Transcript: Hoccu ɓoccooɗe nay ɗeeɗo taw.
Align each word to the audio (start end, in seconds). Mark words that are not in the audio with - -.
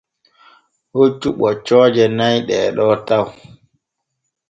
Hoccu 0.95 1.27
ɓoccooɗe 1.39 2.03
nay 2.17 2.35
ɗeeɗo 2.47 2.85
taw. 3.07 3.25